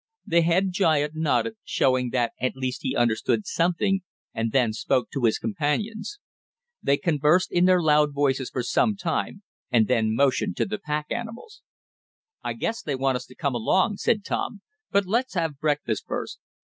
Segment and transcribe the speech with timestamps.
[0.25, 4.01] The head giant nodded, showing that at least he understood something,
[4.33, 6.17] and then spoke to his companions.
[6.81, 11.11] They conversed in their loud voices for some time, and then motioned to the pack
[11.11, 11.61] animals.
[12.43, 16.39] "I guess they want us to come along," said Tom, "but let's have breakfast first.